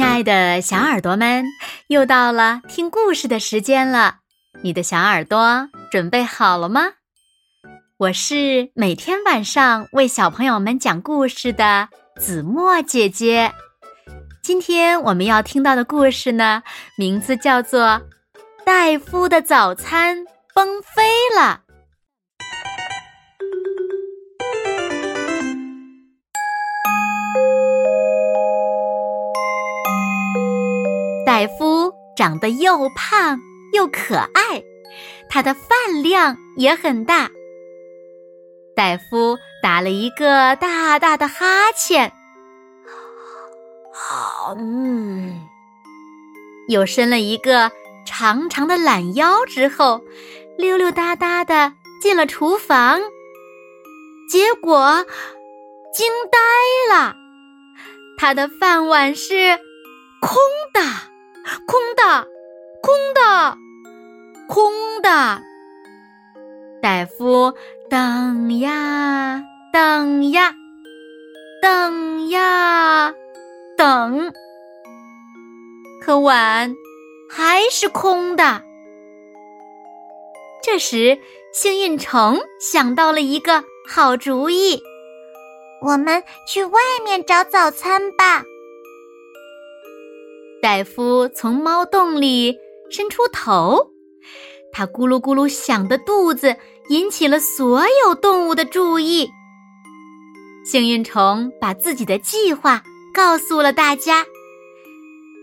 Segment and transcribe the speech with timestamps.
[0.00, 1.44] 亲爱的小耳朵们，
[1.88, 4.20] 又到了听故事的时间了。
[4.62, 6.92] 你的小耳朵准备好了吗？
[7.98, 13.52] 我是每天晚上为小朋友们讲故事的子墨姐姐。
[14.42, 16.62] 今天我们要听到的故事呢，
[16.96, 17.82] 名字叫做
[18.64, 21.02] 《戴夫的早餐崩飞
[21.38, 21.60] 了》。
[31.30, 33.38] 戴夫长得又胖
[33.72, 34.64] 又可爱，
[35.28, 37.30] 他的饭量也很大。
[38.74, 42.12] 戴夫打了一个大大的哈欠，
[44.56, 45.46] 嗯，
[46.66, 47.70] 又伸了一个
[48.04, 50.02] 长长的懒腰之后，
[50.58, 53.00] 溜溜达达的进了厨房。
[54.28, 55.06] 结果
[55.94, 57.14] 惊呆了，
[58.18, 59.56] 他的饭碗是
[60.20, 60.36] 空
[60.74, 61.08] 的。
[61.66, 62.26] 空的，
[62.82, 63.56] 空的，
[64.48, 65.42] 空的。
[66.82, 67.52] 戴夫
[67.88, 70.54] 等呀等呀，
[71.60, 73.14] 等呀
[73.76, 74.32] 等，
[76.00, 76.74] 可碗
[77.28, 78.62] 还是空的。
[80.62, 81.18] 这时，
[81.52, 84.82] 幸运虫想到了一个好主意：
[85.82, 88.42] 我们去外面找早餐吧。
[90.62, 92.56] 戴夫从猫洞里
[92.90, 93.90] 伸出头，
[94.72, 96.54] 他咕噜咕噜响的肚子
[96.88, 99.30] 引起了所有动物的注意。
[100.64, 102.82] 幸运虫把自己的计划
[103.14, 104.24] 告诉了大家：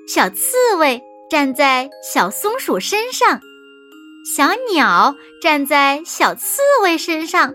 [0.08, 3.42] 小刺猬站在小松鼠身上，
[4.36, 7.54] 小鸟站在小刺猬身上，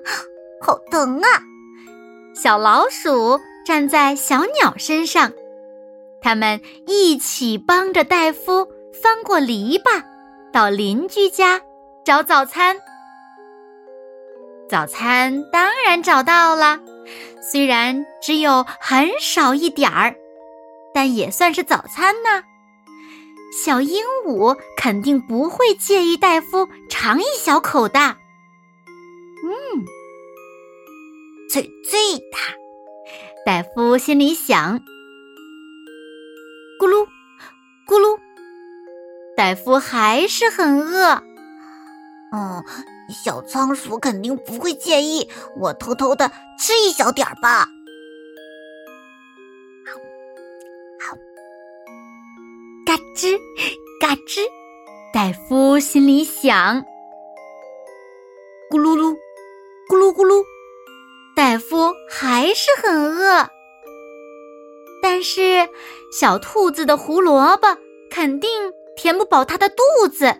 [0.61, 1.29] 好疼啊！
[2.35, 5.33] 小老鼠站在小鸟身上。
[6.23, 8.69] 他们一起帮着戴夫
[9.03, 10.03] 翻过篱笆，
[10.53, 11.61] 到邻居家
[12.05, 12.77] 找早餐。
[14.69, 16.81] 早餐当然找到了，
[17.43, 20.15] 虽然只有很少一点儿，
[20.95, 22.45] 但也算是早餐呢。
[23.53, 27.99] 小鹦鹉肯定不会介意戴夫尝一小口的。
[29.45, 29.85] 嗯，
[31.51, 32.39] 脆脆的，
[33.45, 34.81] 戴夫心里想。
[39.43, 41.21] 戴夫还是很饿。
[42.31, 42.65] 嗯，
[43.09, 46.31] 小仓鼠肯定不会介意，我偷偷的
[46.61, 47.67] 吃一小点儿吧。
[52.87, 53.37] 嘎吱，
[54.01, 54.43] 嘎吱，
[55.13, 56.81] 戴夫心里想。
[58.71, 59.13] 咕噜噜，
[59.91, 60.45] 咕噜咕噜，
[61.35, 63.49] 戴夫还是很饿。
[65.03, 65.69] 但是，
[66.13, 67.77] 小兔子的胡萝卜
[68.09, 68.49] 肯定
[68.97, 70.35] 填不饱他的肚子。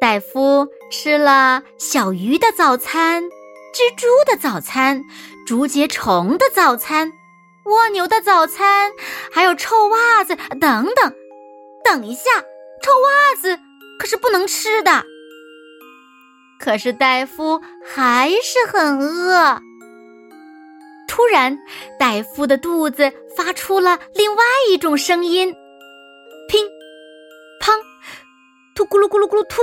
[0.00, 5.02] 戴夫吃了小鱼的早餐、蜘蛛的早餐、
[5.46, 7.12] 竹节虫的早餐、
[7.64, 8.92] 蜗牛的早餐，
[9.32, 11.12] 还有臭袜子等等。
[11.82, 12.22] 等一下，
[12.82, 13.58] 臭袜子
[13.98, 15.04] 可是不能吃的。
[16.58, 19.60] 可是戴夫还是很饿。
[21.08, 21.58] 突然，
[21.98, 25.54] 戴夫的肚子发出了另外一种声音：
[28.96, 29.60] 咕噜咕噜咕噜突。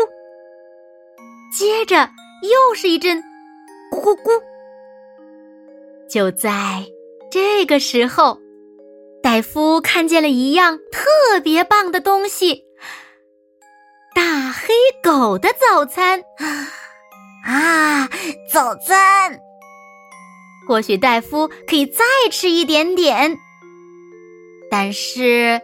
[1.57, 2.07] 接着
[2.43, 3.17] 又是一阵
[3.91, 4.41] 咕咕咕。
[6.07, 6.85] 就在
[7.31, 8.39] 这个时候，
[9.23, 12.63] 戴夫看见了一样特别棒的东西——
[14.13, 14.71] 大黑
[15.01, 16.21] 狗的早餐
[17.43, 18.07] 啊！
[18.51, 19.39] 早餐。
[20.67, 23.35] 或许戴夫可以再吃一点点，
[24.69, 25.59] 但是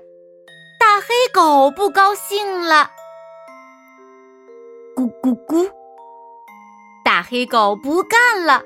[0.80, 2.90] 大黑狗不高兴了。
[5.00, 5.72] 咕咕咕！
[7.06, 8.62] 大黑狗不干了，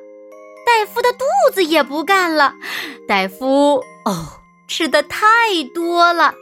[0.66, 2.56] 戴夫的肚子也不干了。
[3.08, 5.28] 戴夫哦，吃的太
[5.76, 6.34] 多了。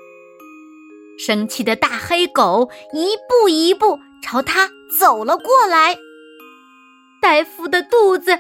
[1.20, 5.98] 生气的大黑狗一步一步朝他走了过来。
[7.22, 8.32] 戴夫的肚子。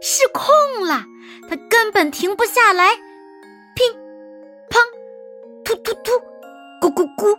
[0.00, 1.02] 失控了，
[1.48, 2.94] 他根本停不下来。
[3.74, 3.92] 乒，
[4.70, 4.78] 乓，
[5.64, 6.12] 突突突，
[6.80, 7.34] 咕咕咕，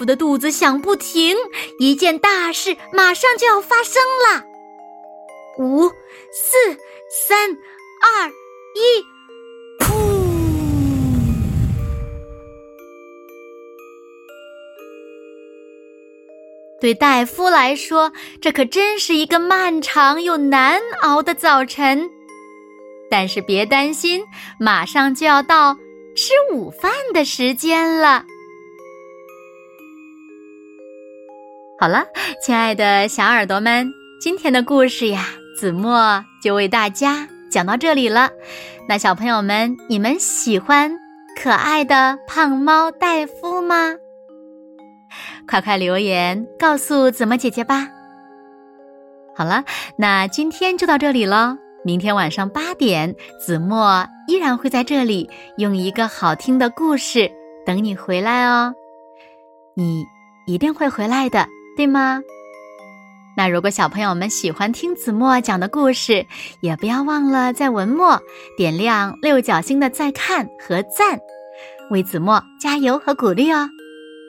[0.00, 1.36] 戴夫的肚子响不停，
[1.78, 4.42] 一件大事马上就要发生了。
[5.58, 5.90] 五、
[6.32, 6.56] 四、
[7.28, 9.04] 三、二、一。
[16.80, 18.10] 对戴夫来说，
[18.40, 22.08] 这可真是一个漫长又难熬的早晨。
[23.10, 24.24] 但是别担心，
[24.58, 25.76] 马上就要到
[26.16, 28.24] 吃午饭的时间了。
[31.80, 32.04] 好了，
[32.42, 33.90] 亲爱的小耳朵们，
[34.20, 35.24] 今天的故事呀，
[35.56, 38.28] 子墨就为大家讲到这里了。
[38.86, 40.92] 那小朋友们，你们喜欢
[41.42, 43.94] 可爱的胖猫戴夫吗？
[45.48, 47.88] 快快留言告诉子墨姐姐吧。
[49.34, 49.64] 好了，
[49.96, 51.56] 那今天就到这里喽。
[51.82, 57.32] 明天晚上八点，子墨依然会在这里用一个好听的故事
[57.64, 58.74] 等你回来哦。
[59.74, 60.04] 你
[60.46, 61.48] 一定会回来的，
[61.80, 62.22] 对吗？
[63.34, 66.26] 那如果小朋友们喜欢听子墨讲的故事，
[66.60, 68.20] 也不要忘了在文末
[68.54, 71.18] 点亮六角星的再看和赞，
[71.90, 73.66] 为子墨加油和鼓励哦。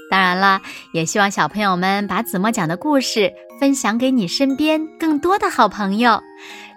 [0.10, 0.62] 当然了，
[0.94, 6.22] 也希望小朋友们把子墨讲的故事分享给你身边更多的好朋友。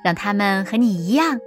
[0.04, 1.38] 让他们和你一样，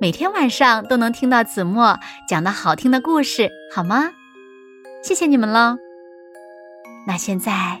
[0.00, 1.98] 每天晚上都能听到子墨
[2.28, 4.12] 讲的好听的故事，好吗？
[5.02, 5.76] 谢谢你们喽。
[7.04, 7.80] 那现在